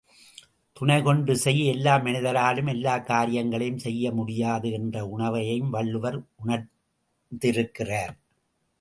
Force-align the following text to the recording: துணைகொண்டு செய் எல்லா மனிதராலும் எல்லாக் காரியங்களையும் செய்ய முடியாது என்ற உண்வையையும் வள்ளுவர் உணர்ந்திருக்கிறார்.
துணைகொண்டு 0.73 1.35
செய் 1.35 1.65
எல்லா 1.65 1.95
மனிதராலும் 1.95 2.67
எல்லாக் 2.67 3.05
காரியங்களையும் 3.05 3.77
செய்ய 3.77 4.11
முடியாது 4.11 4.71
என்ற 4.71 5.05
உண்வையையும் 5.17 5.69
வள்ளுவர் 5.69 6.21
உணர்ந்திருக்கிறார். 6.45 8.15